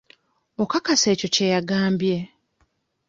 [0.63, 2.17] Okakasa ekyo kye yagambye?